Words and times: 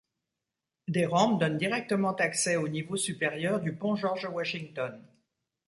Des 0.87 1.05
rampes 1.05 1.39
donnent 1.39 1.59
directement 1.59 2.15
accès 2.15 2.55
au 2.55 2.67
niveau 2.67 2.97
supérieur 2.97 3.59
du 3.61 3.71
Pont 3.75 3.95
George 3.95 4.25
Washington. 4.25 4.99